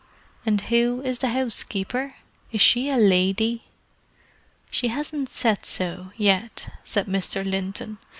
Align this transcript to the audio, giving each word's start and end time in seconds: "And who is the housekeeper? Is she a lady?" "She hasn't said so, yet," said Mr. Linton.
"And 0.47 0.59
who 0.61 1.01
is 1.03 1.19
the 1.19 1.27
housekeeper? 1.27 2.15
Is 2.51 2.59
she 2.59 2.89
a 2.89 2.97
lady?" 2.97 3.65
"She 4.71 4.87
hasn't 4.87 5.29
said 5.29 5.63
so, 5.63 6.09
yet," 6.17 6.69
said 6.83 7.05
Mr. 7.05 7.45
Linton. 7.47 7.99